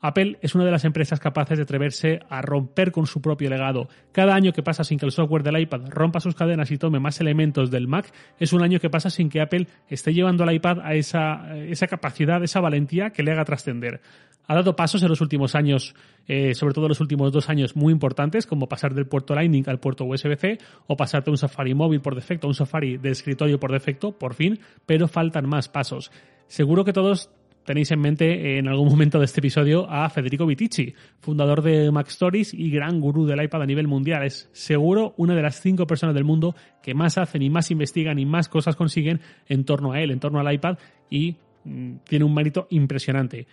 Apple 0.01 0.37
es 0.41 0.53
una 0.53 0.65
de 0.65 0.71
las 0.71 0.85
empresas 0.85 1.19
capaces 1.19 1.57
de 1.57 1.63
atreverse 1.63 2.19
a 2.29 2.41
romper 2.41 2.91
con 2.91 3.07
su 3.07 3.21
propio 3.21 3.49
legado. 3.49 3.87
Cada 4.11 4.35
año 4.35 4.51
que 4.51 4.61
pasa 4.61 4.83
sin 4.83 4.99
que 4.99 5.05
el 5.05 5.11
software 5.11 5.41
del 5.41 5.59
iPad 5.59 5.89
rompa 5.89 6.19
sus 6.19 6.35
cadenas 6.35 6.69
y 6.69 6.77
tome 6.77 6.99
más 6.99 7.19
elementos 7.21 7.71
del 7.71 7.87
Mac 7.87 8.13
es 8.39 8.53
un 8.53 8.61
año 8.61 8.79
que 8.79 8.89
pasa 8.89 9.09
sin 9.09 9.29
que 9.29 9.41
Apple 9.41 9.67
esté 9.87 10.13
llevando 10.13 10.43
al 10.43 10.53
iPad 10.53 10.79
a 10.81 10.93
esa, 10.93 11.54
esa 11.57 11.87
capacidad, 11.87 12.43
esa 12.43 12.59
valentía 12.59 13.11
que 13.11 13.23
le 13.23 13.31
haga 13.31 13.45
trascender. 13.45 14.01
Ha 14.47 14.55
dado 14.55 14.75
pasos 14.75 15.01
en 15.01 15.09
los 15.09 15.21
últimos 15.21 15.55
años, 15.55 15.95
eh, 16.27 16.53
sobre 16.53 16.73
todo 16.73 16.85
en 16.85 16.89
los 16.89 17.01
últimos 17.01 17.31
dos 17.31 17.49
años, 17.49 17.75
muy 17.75 17.91
importantes, 17.91 18.45
como 18.45 18.67
pasar 18.67 18.93
del 18.93 19.07
puerto 19.07 19.33
Lightning 19.33 19.63
al 19.67 19.79
puerto 19.79 20.05
USB-C 20.05 20.59
o 20.87 20.95
pasar 20.95 21.23
de 21.23 21.31
un 21.31 21.37
Safari 21.37 21.73
móvil 21.73 22.01
por 22.01 22.15
defecto 22.15 22.47
un 22.47 22.53
Safari 22.53 22.97
de 22.97 23.09
escritorio 23.09 23.59
por 23.59 23.71
defecto, 23.71 24.11
por 24.11 24.35
fin, 24.35 24.59
pero 24.85 25.07
faltan 25.07 25.49
más 25.49 25.67
pasos. 25.67 26.11
Seguro 26.47 26.85
que 26.85 26.93
todos 26.93 27.31
tenéis 27.65 27.91
en 27.91 27.99
mente 27.99 28.57
en 28.59 28.67
algún 28.67 28.87
momento 28.87 29.19
de 29.19 29.25
este 29.25 29.41
episodio 29.41 29.89
a 29.89 30.07
Federico 30.09 30.45
Vitici, 30.45 30.93
fundador 31.19 31.61
de 31.63 31.91
Mac 31.91 32.07
Stories 32.07 32.53
y 32.53 32.69
gran 32.69 33.01
gurú 33.01 33.25
del 33.25 33.43
iPad 33.43 33.63
a 33.63 33.65
nivel 33.65 33.87
mundial. 33.87 34.23
Es 34.23 34.49
seguro 34.53 35.15
una 35.17 35.35
de 35.35 35.41
las 35.41 35.59
cinco 35.59 35.87
personas 35.87 36.13
del 36.13 36.23
mundo 36.23 36.55
que 36.83 36.93
más 36.93 37.17
hacen 37.17 37.41
y 37.41 37.49
más 37.49 37.71
investigan 37.71 38.19
y 38.19 38.25
más 38.25 38.47
cosas 38.47 38.75
consiguen 38.75 39.19
en 39.47 39.65
torno 39.65 39.93
a 39.93 39.99
él, 39.99 40.11
en 40.11 40.19
torno 40.19 40.39
al 40.39 40.53
iPad 40.53 40.77
y 41.09 41.37
tiene 42.03 42.25
un 42.25 42.33
mérito 42.33 42.67
impresionante. 42.69 43.47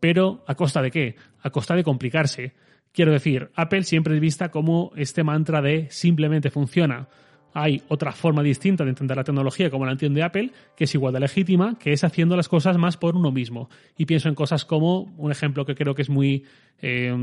Pero 0.00 0.44
¿a 0.46 0.54
costa 0.54 0.82
de 0.82 0.90
qué? 0.90 1.16
A 1.42 1.50
costa 1.50 1.74
de 1.74 1.84
complicarse. 1.84 2.52
Quiero 2.92 3.12
decir, 3.12 3.50
Apple 3.54 3.82
siempre 3.84 4.14
es 4.14 4.20
vista 4.20 4.50
como 4.50 4.92
este 4.96 5.24
mantra 5.24 5.60
de 5.62 5.88
simplemente 5.90 6.50
funciona 6.50 7.08
hay 7.54 7.82
otra 7.88 8.12
forma 8.12 8.42
distinta 8.42 8.84
de 8.84 8.90
entender 8.90 9.16
la 9.16 9.24
tecnología 9.24 9.70
como 9.70 9.86
la 9.86 9.92
entiende 9.92 10.24
Apple, 10.24 10.50
que 10.76 10.84
es 10.84 10.94
igual 10.94 11.14
de 11.14 11.20
legítima, 11.20 11.78
que 11.78 11.92
es 11.92 12.02
haciendo 12.02 12.36
las 12.36 12.48
cosas 12.48 12.76
más 12.76 12.96
por 12.96 13.14
uno 13.16 13.30
mismo. 13.30 13.70
Y 13.96 14.06
pienso 14.06 14.28
en 14.28 14.34
cosas 14.34 14.64
como, 14.64 15.02
un 15.16 15.30
ejemplo 15.30 15.64
que 15.64 15.76
creo 15.76 15.94
que 15.94 16.02
es 16.02 16.10
muy 16.10 16.44
eh, 16.82 17.14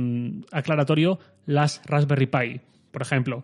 aclaratorio, 0.52 1.20
las 1.46 1.82
Raspberry 1.86 2.28
Pi, 2.28 2.62
por 2.92 3.02
ejemplo. 3.02 3.44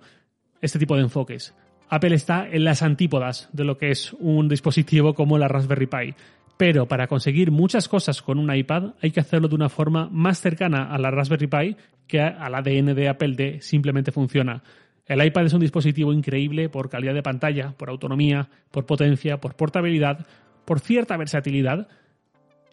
Este 0.61 0.79
tipo 0.79 0.95
de 0.95 1.01
enfoques. 1.01 1.53
Apple 1.89 2.15
está 2.15 2.47
en 2.49 2.63
las 2.63 2.81
antípodas 2.81 3.49
de 3.51 3.65
lo 3.65 3.77
que 3.77 3.91
es 3.91 4.13
un 4.13 4.47
dispositivo 4.47 5.13
como 5.13 5.37
la 5.37 5.49
Raspberry 5.49 5.87
Pi. 5.87 6.15
Pero 6.57 6.87
para 6.87 7.07
conseguir 7.07 7.51
muchas 7.51 7.87
cosas 7.87 8.21
con 8.21 8.39
un 8.39 8.53
iPad 8.53 8.95
hay 9.01 9.11
que 9.11 9.19
hacerlo 9.19 9.47
de 9.47 9.55
una 9.55 9.69
forma 9.69 10.09
más 10.11 10.41
cercana 10.41 10.91
a 10.91 10.97
la 10.97 11.11
Raspberry 11.11 11.47
Pi 11.47 11.77
que 12.07 12.19
al 12.19 12.55
ADN 12.55 12.95
de 12.95 13.09
Apple 13.09 13.35
de 13.35 13.61
simplemente 13.61 14.11
funciona. 14.11 14.63
El 15.05 15.23
iPad 15.23 15.45
es 15.45 15.53
un 15.53 15.61
dispositivo 15.61 16.11
increíble 16.11 16.67
por 16.67 16.89
calidad 16.89 17.13
de 17.13 17.23
pantalla, 17.23 17.73
por 17.77 17.89
autonomía, 17.89 18.49
por 18.71 18.85
potencia, 18.85 19.39
por 19.39 19.55
portabilidad, 19.55 20.25
por 20.65 20.79
cierta 20.79 21.15
versatilidad. 21.15 21.87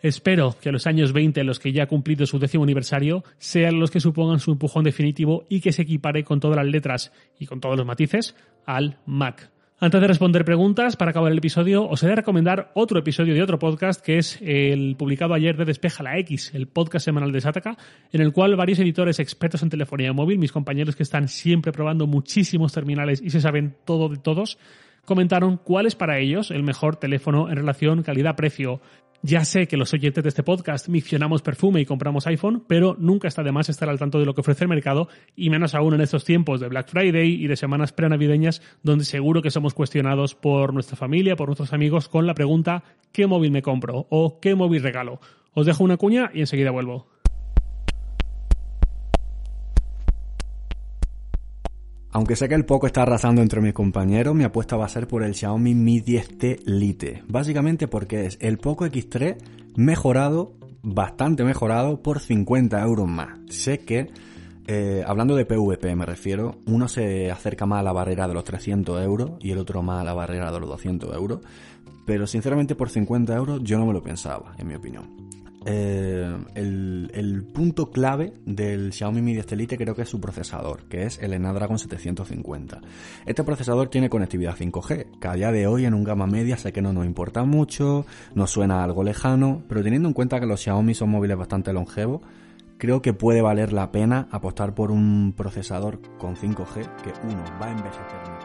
Espero 0.03 0.57
que 0.61 0.73
los 0.73 0.87
años 0.87 1.13
20 1.13 1.41
en 1.41 1.47
los 1.47 1.59
que 1.59 1.73
ya 1.73 1.85
ha 1.85 1.89
cumplido 1.89 2.27
su 2.27 2.39
décimo 2.39 2.65
aniversario 2.65 3.23
sean 3.39 3.79
los 3.79 3.91
que 3.91 4.01
supongan 4.01 4.41
su 4.41 4.53
empujón 4.53 4.85
definitivo 4.85 5.45
y 5.49 5.61
que 5.61 5.73
se 5.73 5.83
equipare 5.83 6.25
con 6.25 6.41
todas 6.41 6.57
las 6.57 6.67
letras 6.67 7.13
y 7.39 7.47
con 7.47 7.61
todos 7.61 7.77
los 7.77 7.87
matices 7.87 8.35
al 8.67 8.99
Mac. 9.07 9.51
Antes 9.81 10.01
de 10.01 10.07
responder 10.07 10.45
preguntas, 10.45 10.95
para 10.95 11.11
acabar 11.11 11.33
el 11.33 11.39
episodio, 11.39 11.85
os 11.89 12.01
he 12.05 12.07
de 12.07 12.15
recomendar 12.15 12.71
otro 12.75 12.97
episodio 13.01 13.35
de 13.35 13.43
otro 13.43 13.59
podcast 13.59 14.01
que 14.01 14.19
es 14.19 14.39
el 14.41 14.95
publicado 14.97 15.35
ayer 15.35 15.57
de 15.57 15.65
Despeja 15.65 16.05
la 16.05 16.17
X, 16.19 16.53
el 16.55 16.69
podcast 16.69 17.05
semanal 17.05 17.33
de 17.33 17.41
Sataka, 17.41 17.77
en 18.13 18.21
el 18.21 18.33
cual 18.33 18.55
varios 18.55 18.79
editores 18.79 19.19
expertos 19.19 19.65
en 19.65 19.71
telefonía 19.71 20.13
móvil, 20.13 20.39
mis 20.39 20.53
compañeros 20.53 20.95
que 20.95 21.03
están 21.03 21.27
siempre 21.27 21.73
probando 21.73 22.07
muchísimos 22.07 22.73
terminales 22.73 23.21
y 23.21 23.31
se 23.31 23.41
saben 23.41 23.75
todo 23.85 24.09
de 24.09 24.19
todos, 24.19 24.59
comentaron 25.05 25.57
cuál 25.57 25.87
es 25.87 25.97
para 25.97 26.21
ellos 26.21 26.53
el 26.53 26.63
mejor 26.63 26.95
teléfono 26.95 27.51
en 27.51 27.57
relación 27.57 28.05
calidad-precio. 28.05 28.81
Ya 29.27 29.43
sé 29.47 29.67
que 29.67 29.79
los 29.79 29.95
oyentes 29.95 30.23
de 30.23 30.29
este 30.29 30.43
podcast 30.43 30.87
miccionamos 30.91 31.41
perfume 31.41 31.81
y 31.81 31.87
compramos 31.87 32.27
iPhone, 32.27 32.63
pero 32.69 32.95
nunca 32.99 33.27
está 33.27 33.43
de 33.43 33.53
más 33.53 33.71
estar 33.71 33.89
al 33.89 33.99
tanto 33.99 34.19
de 34.19 34.27
lo 34.27 34.35
que 34.35 34.43
ofrece 34.43 34.65
el 34.65 34.69
mercado 34.69 35.09
y 35.35 35.49
menos 35.49 35.75
aún 35.75 35.95
en 35.95 36.03
estos 36.03 36.27
tiempos 36.27 36.61
de 36.61 36.69
Black 36.69 36.91
Friday 36.91 37.43
y 37.43 37.47
de 37.47 37.57
semanas 37.57 37.95
prenavideñas 37.95 38.61
donde 38.83 39.07
seguro 39.07 39.41
que 39.41 39.51
somos 39.51 39.73
cuestionados 39.73 40.35
por 40.35 40.75
nuestra 40.75 40.99
familia, 40.99 41.37
por 41.37 41.49
nuestros 41.49 41.73
amigos 41.73 42.11
con 42.11 42.27
la 42.27 42.35
pregunta 42.35 42.85
¿qué 43.13 43.27
móvil 43.27 43.51
me 43.51 43.63
compro? 43.63 44.07
o 44.11 44.41
¿qué 44.41 44.55
móvil 44.55 44.83
regalo? 44.83 45.21
Os 45.55 45.65
dejo 45.65 45.85
una 45.85 45.97
cuña 45.97 46.31
y 46.35 46.41
enseguida 46.41 46.71
vuelvo. 46.71 47.07
Aunque 52.15 52.37
sé 52.37 52.49
que 52.49 52.55
el 52.55 52.65
poco 52.65 52.87
está 52.87 53.03
arrasando 53.03 53.43
entre 53.43 53.61
mis 53.61 53.73
compañeros, 53.73 54.37
mi 54.37 54.45
apuesta 54.45 54.77
va 54.77 54.87
a 54.87 54.89
ser 54.89 55.09
por 55.09 55.25
el 55.25 55.35
Xiaomi 55.35 55.75
Mi 55.75 56.01
10T 56.01 56.61
Lite. 56.65 57.25
Básicamente 57.27 57.89
porque 57.89 58.27
es 58.27 58.39
el 58.41 58.57
Poco 58.59 58.87
X3 58.87 59.37
mejorado, 59.75 60.53
bastante 60.85 61.43
mejorado, 61.43 62.03
por 62.03 62.21
50 62.21 62.81
euros 62.81 63.09
más. 63.09 63.41
Sé 63.49 63.81
que 63.81 64.11
Eh, 64.67 65.03
hablando 65.07 65.37
de 65.37 65.45
PvP 65.45 65.95
me 65.95 66.07
refiero, 66.07 66.57
uno 66.67 66.89
se 66.89 67.31
acerca 67.31 67.67
más 67.67 67.81
a 67.81 67.83
la 67.83 67.93
barrera 67.93 68.27
de 68.27 68.33
los 68.33 68.45
300 68.45 69.03
euros 69.05 69.33
y 69.41 69.51
el 69.51 69.59
otro 69.59 69.83
más 69.83 70.01
a 70.01 70.05
la 70.05 70.15
barrera 70.15 70.51
de 70.51 70.59
los 70.59 70.71
200 70.71 71.15
euros, 71.15 71.41
pero 72.07 72.27
sinceramente 72.27 72.75
por 72.75 72.89
50 72.89 73.35
euros 73.37 73.61
yo 73.63 73.77
no 73.79 73.85
me 73.85 73.93
lo 73.93 74.03
pensaba, 74.03 74.55
en 74.57 74.69
mi 74.69 74.75
opinión. 74.75 75.24
Eh, 75.67 76.37
el, 76.55 77.45
punto 77.55 77.91
clave 77.91 78.35
del 78.45 78.93
Xiaomi 78.93 79.23
Mi 79.23 79.33
10 79.33 79.53
Lite 79.53 79.79
creo 79.79 79.95
que 79.95 80.03
es 80.03 80.09
su 80.09 80.21
procesador, 80.21 80.85
que 80.89 81.05
es 81.05 81.19
el 81.23 81.35
Snapdragon 81.35 81.79
750. 81.79 82.81
Este 83.25 83.45
procesador 83.45 83.89
tiene 83.89 84.11
conectividad 84.11 84.57
5G, 84.57 85.19
que 85.21 85.29
a 85.29 85.35
día 85.35 85.53
de 85.53 85.67
hoy 85.67 85.85
en 85.85 85.95
un 85.95 86.05
gama 86.05 86.27
media 86.27 86.57
sé 86.57 86.73
que 86.73 86.83
no 86.83 86.93
nos 86.93 87.07
importa 87.07 87.45
mucho, 87.45 88.05
nos 88.35 88.51
suena 88.51 88.83
algo 88.83 89.05
lejano, 89.05 89.63
pero 89.69 89.83
teniendo 89.83 90.09
en 90.09 90.15
cuenta 90.15 90.41
que 90.41 90.47
los 90.47 90.61
Xiaomi 90.61 90.95
son 90.95 91.11
móviles 91.11 91.39
bastante 91.39 91.73
longevos, 91.73 92.23
creo 92.79 93.01
que 93.01 93.13
puede 93.13 93.41
valer 93.41 93.73
la 93.73 93.93
pena 93.93 94.29
apostar 94.31 94.75
por 94.75 94.91
un 94.91 95.33
procesador 95.37 96.01
con 96.19 96.37
5G 96.37 96.97
que 97.03 97.13
uno 97.23 97.45
va 97.61 97.69
a 97.69 97.71
envejecer 97.71 98.44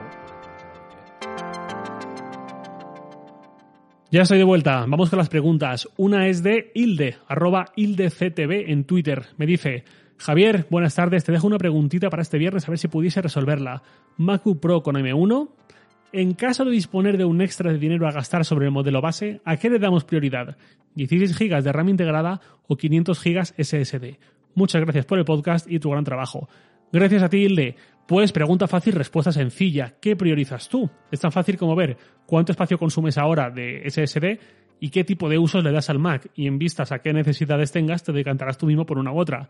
Ya 4.12 4.24
estoy 4.24 4.40
de 4.40 4.44
vuelta. 4.44 4.86
Vamos 4.88 5.12
con 5.12 5.20
las 5.20 5.30
preguntas. 5.30 5.88
Una 5.96 6.28
es 6.30 6.42
de 6.42 6.72
Hilde, 6.74 7.18
arroba 7.28 7.68
HildeCTV 7.76 8.72
en 8.72 8.86
Twitter. 8.86 9.28
Me 9.38 9.46
dice, 9.46 9.84
Javier, 10.18 10.66
buenas 10.72 10.96
tardes. 10.96 11.24
Te 11.24 11.32
dejo 11.32 11.46
una 11.46 11.60
preguntita 11.60 12.10
para 12.10 12.24
este 12.24 12.40
viernes 12.40 12.68
a 12.68 12.72
ver 12.72 12.80
si 12.80 12.88
pudiese 12.88 13.22
resolverla. 13.22 13.84
MacBook 14.18 14.60
Pro 14.60 14.82
con 14.82 14.96
M1. 14.96 15.50
En 16.12 16.34
caso 16.34 16.66
de 16.66 16.72
disponer 16.72 17.20
de 17.20 17.26
un 17.26 17.40
extra 17.40 17.72
de 17.72 17.78
dinero 17.78 18.08
a 18.08 18.12
gastar 18.12 18.46
sobre 18.46 18.66
el 18.66 18.72
modelo 18.72 19.00
base, 19.00 19.42
¿a 19.46 19.58
qué 19.58 19.70
le 19.70 19.78
damos 19.78 20.06
prioridad? 20.06 20.58
¿16 20.96 21.38
GB 21.38 21.62
de 21.62 21.72
RAM 21.72 21.90
integrada 21.90 22.42
o 22.68 22.78
500 22.78 23.24
GB 23.24 23.44
SSD? 23.64 24.18
Muchas 24.56 24.82
gracias 24.82 25.06
por 25.06 25.20
el 25.20 25.26
podcast 25.26 25.70
y 25.70 25.78
tu 25.78 25.92
gran 25.92 26.04
trabajo. 26.04 26.50
Gracias 26.92 27.24
a 27.24 27.30
ti, 27.30 27.38
Hilde. 27.38 27.76
Pues 28.08 28.32
pregunta 28.32 28.68
fácil, 28.68 28.96
respuesta 28.96 29.32
sencilla. 29.32 29.94
¿Qué 30.02 30.16
priorizas 30.16 30.68
tú? 30.68 30.90
Es 31.12 31.20
tan 31.20 31.32
fácil 31.32 31.58
como 31.58 31.76
ver 31.76 31.96
cuánto 32.26 32.52
espacio 32.52 32.80
consumes 32.80 33.20
ahora 33.20 33.52
de 33.52 33.84
SSD 33.88 34.40
y 34.80 34.90
qué 34.90 35.04
tipo 35.04 35.30
de 35.30 35.38
usos 35.38 35.64
le 35.64 35.72
das 35.72 35.92
al 35.92 36.00
Mac 36.00 36.32
y 36.34 36.48
en 36.48 36.58
vistas 36.58 36.92
a 36.92 37.00
qué 37.00 37.14
necesidades 37.14 37.72
tengas 37.72 38.04
te 38.04 38.12
decantarás 38.12 38.58
tú 38.58 38.66
mismo 38.66 38.88
por 38.88 38.98
una 38.98 39.12
u 39.12 39.20
otra. 39.20 39.50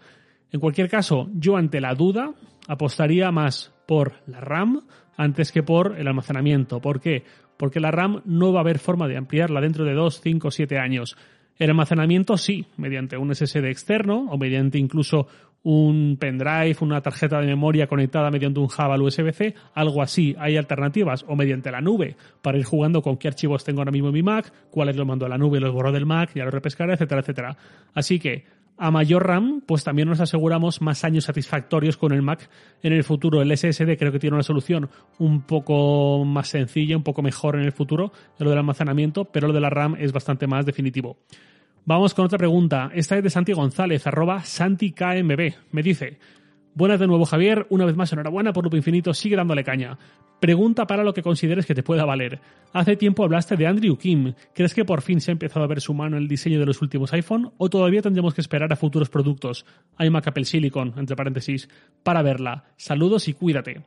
En 0.51 0.59
cualquier 0.59 0.89
caso, 0.89 1.29
yo 1.33 1.55
ante 1.55 1.79
la 1.79 1.93
duda 1.93 2.33
apostaría 2.67 3.31
más 3.31 3.73
por 3.87 4.15
la 4.27 4.41
RAM 4.41 4.81
antes 5.15 5.53
que 5.53 5.63
por 5.63 5.97
el 5.97 6.07
almacenamiento. 6.07 6.81
¿Por 6.81 6.99
qué? 6.99 7.23
Porque 7.55 7.79
la 7.79 7.91
RAM 7.91 8.21
no 8.25 8.51
va 8.51 8.59
a 8.59 8.63
haber 8.63 8.79
forma 8.79 9.07
de 9.07 9.15
ampliarla 9.15 9.61
dentro 9.61 9.85
de 9.85 9.93
2, 9.93 10.19
5, 10.21 10.51
7 10.51 10.77
años. 10.77 11.15
El 11.57 11.69
almacenamiento 11.69 12.37
sí, 12.37 12.65
mediante 12.77 13.17
un 13.17 13.35
SSD 13.35 13.65
externo 13.65 14.27
o 14.29 14.37
mediante 14.37 14.77
incluso 14.77 15.27
un 15.63 16.17
pendrive, 16.19 16.77
una 16.81 17.01
tarjeta 17.01 17.39
de 17.39 17.47
memoria 17.47 17.87
conectada 17.87 18.31
mediante 18.31 18.59
un 18.59 18.65
hub 18.65 18.91
al 18.91 19.01
USB-C, 19.01 19.53
algo 19.73 20.01
así. 20.01 20.35
Hay 20.39 20.57
alternativas 20.57 21.25
o 21.27 21.35
mediante 21.35 21.71
la 21.71 21.81
nube 21.81 22.15
para 22.41 22.57
ir 22.57 22.65
jugando 22.65 23.01
con 23.01 23.17
qué 23.17 23.27
archivos 23.27 23.63
tengo 23.63 23.81
ahora 23.81 23.91
mismo 23.91 24.07
en 24.09 24.13
mi 24.13 24.23
Mac, 24.23 24.51
cuáles 24.71 24.95
los 24.95 25.05
mando 25.05 25.25
a 25.25 25.29
la 25.29 25.37
nube, 25.37 25.59
los 25.59 25.73
borro 25.73 25.91
del 25.91 26.05
Mac, 26.05 26.31
ya 26.33 26.45
los 26.45 26.53
repescaré, 26.53 26.93
etcétera, 26.93 27.21
etcétera. 27.21 27.57
Así 27.93 28.19
que 28.19 28.45
a 28.81 28.91
mayor 28.91 29.27
RAM, 29.27 29.61
pues 29.65 29.83
también 29.83 30.07
nos 30.07 30.21
aseguramos 30.21 30.81
más 30.81 31.03
años 31.03 31.25
satisfactorios 31.25 31.97
con 31.97 32.13
el 32.13 32.21
Mac 32.21 32.49
en 32.81 32.93
el 32.93 33.03
futuro. 33.03 33.41
El 33.41 33.55
SSD 33.55 33.97
creo 33.97 34.13
que 34.13 34.19
tiene 34.19 34.35
una 34.35 34.43
solución 34.43 34.89
un 35.17 35.41
poco 35.41 36.23
más 36.23 36.47
sencilla, 36.47 36.95
un 36.95 37.03
poco 37.03 37.21
mejor 37.21 37.57
en 37.57 37.63
el 37.63 37.73
futuro 37.73 38.13
lo 38.37 38.49
del 38.49 38.59
almacenamiento, 38.59 39.25
pero 39.25 39.47
lo 39.47 39.53
de 39.53 39.59
la 39.59 39.69
RAM 39.69 39.97
es 39.99 40.13
bastante 40.13 40.47
más 40.47 40.65
definitivo. 40.65 41.17
Vamos 41.89 42.13
con 42.13 42.25
otra 42.25 42.37
pregunta. 42.37 42.91
Esta 42.93 43.17
es 43.17 43.23
de 43.23 43.31
Santi 43.31 43.51
González, 43.51 44.05
arroba 44.05 44.43
SantiKMB. 44.43 45.53
Me 45.71 45.81
dice, 45.81 46.19
Buenas 46.75 46.99
de 46.99 47.07
nuevo, 47.07 47.25
Javier. 47.25 47.65
Una 47.71 47.85
vez 47.85 47.95
más, 47.95 48.13
enhorabuena 48.13 48.53
por 48.53 48.63
Loop 48.63 48.75
Infinito. 48.75 49.11
Sigue 49.15 49.35
dándole 49.35 49.63
caña. 49.63 49.97
Pregunta 50.39 50.85
para 50.85 51.03
lo 51.03 51.15
que 51.15 51.23
consideres 51.23 51.65
que 51.65 51.73
te 51.73 51.81
pueda 51.81 52.05
valer. 52.05 52.41
Hace 52.73 52.95
tiempo 52.95 53.23
hablaste 53.23 53.57
de 53.57 53.65
Andrew 53.65 53.97
Kim. 53.97 54.35
¿Crees 54.53 54.75
que 54.75 54.85
por 54.85 55.01
fin 55.01 55.19
se 55.19 55.31
ha 55.31 55.33
empezado 55.33 55.65
a 55.65 55.67
ver 55.67 55.81
su 55.81 55.95
mano 55.95 56.15
en 56.15 56.21
el 56.21 56.29
diseño 56.29 56.59
de 56.59 56.67
los 56.67 56.83
últimos 56.83 57.11
iPhone? 57.13 57.53
¿O 57.57 57.71
todavía 57.71 58.03
tendremos 58.03 58.35
que 58.35 58.41
esperar 58.41 58.71
a 58.71 58.75
futuros 58.75 59.09
productos? 59.09 59.65
iMac 59.97 60.27
Apple 60.27 60.45
Silicon, 60.45 60.93
entre 60.95 61.15
paréntesis, 61.15 61.69
para 62.03 62.21
verla. 62.21 62.65
Saludos 62.77 63.27
y 63.27 63.33
cuídate. 63.33 63.81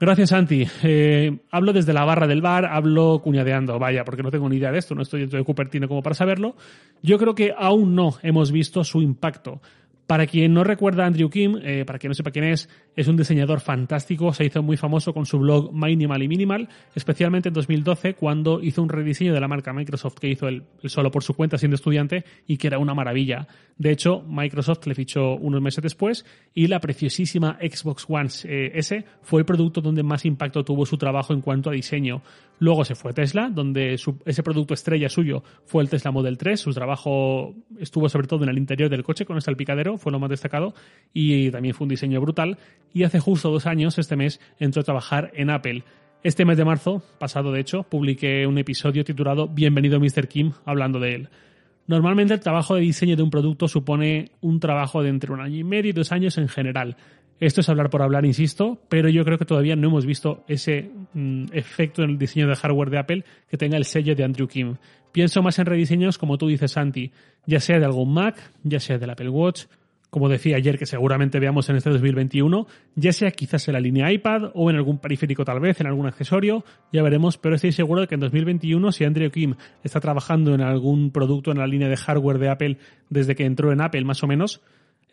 Gracias, 0.00 0.30
Santi. 0.30 0.64
Eh, 0.84 1.38
hablo 1.50 1.72
desde 1.72 1.92
la 1.92 2.04
barra 2.04 2.28
del 2.28 2.40
bar, 2.40 2.66
hablo 2.66 3.20
cuñadeando, 3.20 3.80
vaya, 3.80 4.04
porque 4.04 4.22
no 4.22 4.30
tengo 4.30 4.48
ni 4.48 4.56
idea 4.56 4.70
de 4.70 4.78
esto, 4.78 4.94
no 4.94 5.02
estoy 5.02 5.20
dentro 5.20 5.38
de 5.38 5.44
Cupertino 5.44 5.88
como 5.88 6.02
para 6.02 6.14
saberlo. 6.14 6.54
Yo 7.02 7.18
creo 7.18 7.34
que 7.34 7.52
aún 7.56 7.96
no 7.96 8.14
hemos 8.22 8.52
visto 8.52 8.84
su 8.84 9.02
impacto. 9.02 9.60
Para 10.08 10.26
quien 10.26 10.54
no 10.54 10.64
recuerda 10.64 11.04
a 11.04 11.06
Andrew 11.06 11.28
Kim, 11.28 11.58
eh, 11.62 11.84
para 11.84 11.98
quien 11.98 12.08
no 12.08 12.14
sepa 12.14 12.30
quién 12.30 12.46
es, 12.46 12.70
es 12.96 13.08
un 13.08 13.18
diseñador 13.18 13.60
fantástico, 13.60 14.32
se 14.32 14.46
hizo 14.46 14.62
muy 14.62 14.78
famoso 14.78 15.12
con 15.12 15.26
su 15.26 15.38
blog 15.38 15.70
Minimal 15.70 16.22
y 16.22 16.28
Minimal, 16.28 16.68
especialmente 16.94 17.48
en 17.48 17.52
2012 17.52 18.14
cuando 18.14 18.62
hizo 18.62 18.82
un 18.82 18.88
rediseño 18.88 19.34
de 19.34 19.40
la 19.40 19.48
marca 19.48 19.74
Microsoft 19.74 20.14
que 20.14 20.30
hizo 20.30 20.48
él, 20.48 20.64
solo 20.84 21.10
por 21.10 21.22
su 21.22 21.34
cuenta 21.34 21.58
siendo 21.58 21.74
estudiante 21.74 22.24
y 22.46 22.56
que 22.56 22.68
era 22.68 22.78
una 22.78 22.94
maravilla. 22.94 23.48
De 23.76 23.90
hecho, 23.90 24.22
Microsoft 24.26 24.86
le 24.86 24.94
fichó 24.94 25.34
unos 25.34 25.60
meses 25.60 25.82
después 25.82 26.24
y 26.54 26.68
la 26.68 26.80
preciosísima 26.80 27.58
Xbox 27.60 28.06
One 28.08 28.30
eh, 28.44 28.70
S 28.76 29.04
fue 29.20 29.40
el 29.40 29.44
producto 29.44 29.82
donde 29.82 30.02
más 30.02 30.24
impacto 30.24 30.64
tuvo 30.64 30.86
su 30.86 30.96
trabajo 30.96 31.34
en 31.34 31.42
cuanto 31.42 31.68
a 31.68 31.74
diseño. 31.74 32.22
Luego 32.60 32.84
se 32.84 32.94
fue 32.94 33.12
a 33.12 33.14
Tesla, 33.14 33.50
donde 33.50 33.94
ese 33.94 34.42
producto 34.42 34.74
estrella 34.74 35.08
suyo 35.08 35.42
fue 35.64 35.82
el 35.82 35.88
Tesla 35.88 36.10
Model 36.10 36.38
3. 36.38 36.60
Su 36.60 36.72
trabajo 36.72 37.54
estuvo 37.78 38.08
sobre 38.08 38.26
todo 38.26 38.42
en 38.44 38.50
el 38.50 38.58
interior 38.58 38.90
del 38.90 39.04
coche 39.04 39.24
con 39.24 39.36
el 39.36 39.42
salpicadero, 39.42 39.96
fue 39.96 40.12
lo 40.12 40.18
más 40.18 40.30
destacado 40.30 40.74
y 41.12 41.50
también 41.50 41.74
fue 41.74 41.84
un 41.84 41.90
diseño 41.90 42.20
brutal. 42.20 42.58
Y 42.92 43.04
hace 43.04 43.20
justo 43.20 43.50
dos 43.50 43.66
años, 43.66 43.98
este 43.98 44.16
mes, 44.16 44.40
entró 44.58 44.82
a 44.82 44.84
trabajar 44.84 45.30
en 45.34 45.50
Apple. 45.50 45.84
Este 46.24 46.44
mes 46.44 46.56
de 46.56 46.64
marzo, 46.64 47.02
pasado 47.18 47.52
de 47.52 47.60
hecho, 47.60 47.84
publiqué 47.84 48.44
un 48.46 48.58
episodio 48.58 49.04
titulado 49.04 49.46
Bienvenido 49.46 50.00
Mr. 50.00 50.26
Kim, 50.26 50.52
hablando 50.64 50.98
de 50.98 51.14
él. 51.14 51.28
Normalmente 51.86 52.34
el 52.34 52.40
trabajo 52.40 52.74
de 52.74 52.82
diseño 52.82 53.16
de 53.16 53.22
un 53.22 53.30
producto 53.30 53.66
supone 53.66 54.32
un 54.42 54.60
trabajo 54.60 55.02
de 55.02 55.08
entre 55.08 55.32
un 55.32 55.40
año 55.40 55.56
y 55.56 55.64
medio 55.64 55.90
y 55.90 55.94
dos 55.94 56.12
años 56.12 56.36
en 56.36 56.48
general. 56.48 56.96
Esto 57.40 57.60
es 57.60 57.68
hablar 57.68 57.88
por 57.88 58.02
hablar, 58.02 58.26
insisto, 58.26 58.78
pero 58.88 59.08
yo 59.08 59.24
creo 59.24 59.38
que 59.38 59.44
todavía 59.44 59.76
no 59.76 59.88
hemos 59.88 60.06
visto 60.06 60.44
ese 60.48 60.90
mm, 61.14 61.46
efecto 61.52 62.02
en 62.02 62.10
el 62.10 62.18
diseño 62.18 62.48
de 62.48 62.56
hardware 62.56 62.90
de 62.90 62.98
Apple 62.98 63.24
que 63.48 63.56
tenga 63.56 63.76
el 63.76 63.84
sello 63.84 64.14
de 64.16 64.24
Andrew 64.24 64.48
Kim. 64.48 64.76
Pienso 65.12 65.42
más 65.42 65.58
en 65.58 65.66
rediseños, 65.66 66.18
como 66.18 66.36
tú 66.36 66.48
dices, 66.48 66.72
Santi, 66.72 67.12
ya 67.46 67.60
sea 67.60 67.78
de 67.78 67.84
algún 67.84 68.12
Mac, 68.12 68.36
ya 68.64 68.80
sea 68.80 68.98
del 68.98 69.10
Apple 69.10 69.28
Watch, 69.28 69.66
como 70.10 70.28
decía 70.28 70.56
ayer, 70.56 70.78
que 70.78 70.86
seguramente 70.86 71.38
veamos 71.38 71.68
en 71.68 71.76
este 71.76 71.90
2021, 71.90 72.66
ya 72.94 73.12
sea 73.12 73.30
quizás 73.30 73.68
en 73.68 73.74
la 73.74 73.80
línea 73.80 74.10
iPad 74.10 74.50
o 74.54 74.70
en 74.70 74.76
algún 74.76 74.98
periférico 74.98 75.44
tal 75.44 75.60
vez, 75.60 75.80
en 75.80 75.86
algún 75.86 76.06
accesorio, 76.06 76.64
ya 76.92 77.02
veremos, 77.02 77.36
pero 77.36 77.54
estoy 77.54 77.72
seguro 77.72 78.00
de 78.00 78.06
que 78.08 78.14
en 78.14 78.20
2021, 78.20 78.90
si 78.92 79.04
Andrew 79.04 79.30
Kim 79.30 79.54
está 79.84 80.00
trabajando 80.00 80.54
en 80.54 80.62
algún 80.62 81.10
producto 81.10 81.50
en 81.52 81.58
la 81.58 81.66
línea 81.66 81.88
de 81.88 81.96
hardware 81.96 82.38
de 82.38 82.48
Apple 82.48 82.78
desde 83.10 83.34
que 83.34 83.44
entró 83.44 83.70
en 83.70 83.82
Apple 83.82 84.04
más 84.04 84.22
o 84.22 84.26
menos, 84.26 84.62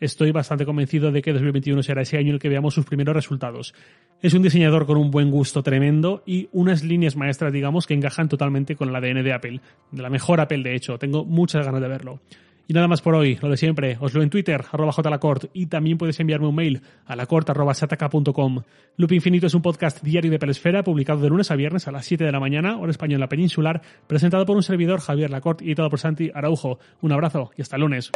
estoy 0.00 0.32
bastante 0.32 0.64
convencido 0.64 1.10
de 1.10 1.22
que 1.22 1.32
2021 1.32 1.82
será 1.82 2.02
ese 2.02 2.18
año 2.18 2.28
en 2.28 2.34
el 2.34 2.40
que 2.40 2.48
veamos 2.48 2.74
sus 2.74 2.84
primeros 2.84 3.14
resultados. 3.14 3.74
Es 4.22 4.34
un 4.34 4.42
diseñador 4.42 4.86
con 4.86 4.96
un 4.96 5.10
buen 5.10 5.30
gusto 5.30 5.62
tremendo 5.62 6.22
y 6.26 6.48
unas 6.52 6.82
líneas 6.82 7.16
maestras, 7.16 7.52
digamos, 7.52 7.86
que 7.86 7.94
encajan 7.94 8.28
totalmente 8.28 8.76
con 8.76 8.88
el 8.88 8.96
ADN 8.96 9.22
de 9.22 9.32
Apple, 9.32 9.60
de 9.90 10.02
la 10.02 10.10
mejor 10.10 10.40
Apple 10.40 10.62
de 10.62 10.74
hecho. 10.74 10.98
Tengo 10.98 11.24
muchas 11.24 11.64
ganas 11.64 11.80
de 11.80 11.88
verlo. 11.88 12.20
Y 12.68 12.74
nada 12.74 12.88
más 12.88 13.00
por 13.00 13.14
hoy, 13.14 13.38
lo 13.40 13.48
de 13.48 13.56
siempre, 13.56 13.96
os 14.00 14.12
lo 14.12 14.22
en 14.22 14.30
Twitter, 14.30 14.64
arroba 14.72 14.92
jlacort, 14.92 15.44
y 15.52 15.66
también 15.66 15.98
puedes 15.98 16.18
enviarme 16.18 16.48
un 16.48 16.54
mail 16.54 16.82
a 17.04 17.14
lacort 17.14 17.48
arroba 17.48 17.74
sataka.com. 17.74 18.62
Loop 18.96 19.12
Infinito 19.12 19.46
es 19.46 19.54
un 19.54 19.62
podcast 19.62 20.02
diario 20.02 20.32
de 20.32 20.40
Pelesfera, 20.40 20.82
publicado 20.82 21.20
de 21.20 21.28
lunes 21.28 21.52
a 21.52 21.56
viernes 21.56 21.86
a 21.86 21.92
las 21.92 22.06
7 22.06 22.24
de 22.24 22.32
la 22.32 22.40
mañana, 22.40 22.76
hora 22.78 22.90
española 22.90 23.28
peninsular, 23.28 23.82
presentado 24.08 24.44
por 24.46 24.56
un 24.56 24.64
servidor 24.64 25.00
Javier 25.00 25.30
Lacort 25.30 25.62
y 25.62 25.66
editado 25.66 25.90
por 25.90 26.00
Santi 26.00 26.32
Araujo. 26.34 26.80
Un 27.02 27.12
abrazo 27.12 27.52
y 27.56 27.62
hasta 27.62 27.76
el 27.76 27.82
lunes. 27.82 28.10